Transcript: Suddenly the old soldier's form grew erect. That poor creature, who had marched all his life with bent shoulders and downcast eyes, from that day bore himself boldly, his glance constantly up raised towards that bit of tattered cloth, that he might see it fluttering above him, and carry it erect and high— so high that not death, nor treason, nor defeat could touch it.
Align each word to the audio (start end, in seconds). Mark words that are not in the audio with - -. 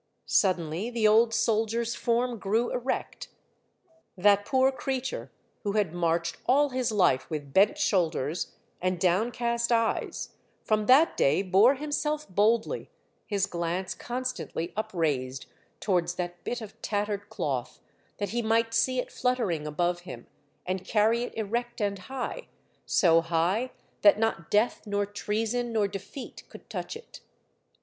Suddenly 0.25 0.89
the 0.89 1.07
old 1.07 1.31
soldier's 1.31 1.93
form 1.93 2.39
grew 2.39 2.71
erect. 2.71 3.27
That 4.17 4.45
poor 4.47 4.71
creature, 4.71 5.31
who 5.61 5.73
had 5.73 5.93
marched 5.93 6.37
all 6.47 6.69
his 6.69 6.91
life 6.91 7.29
with 7.29 7.53
bent 7.53 7.77
shoulders 7.77 8.55
and 8.81 8.99
downcast 8.99 9.71
eyes, 9.71 10.29
from 10.63 10.87
that 10.87 11.15
day 11.15 11.43
bore 11.43 11.75
himself 11.75 12.27
boldly, 12.27 12.89
his 13.27 13.45
glance 13.45 13.93
constantly 13.93 14.73
up 14.75 14.89
raised 14.91 15.45
towards 15.79 16.15
that 16.15 16.43
bit 16.43 16.61
of 16.61 16.81
tattered 16.81 17.29
cloth, 17.29 17.79
that 18.17 18.29
he 18.29 18.41
might 18.41 18.73
see 18.73 18.97
it 18.97 19.11
fluttering 19.11 19.67
above 19.67 19.99
him, 19.99 20.25
and 20.65 20.83
carry 20.83 21.21
it 21.25 21.37
erect 21.37 21.79
and 21.79 21.99
high— 21.99 22.47
so 22.87 23.21
high 23.21 23.69
that 24.01 24.17
not 24.17 24.49
death, 24.49 24.87
nor 24.87 25.05
treason, 25.05 25.71
nor 25.71 25.87
defeat 25.87 26.41
could 26.49 26.71
touch 26.71 26.97
it. 26.97 27.21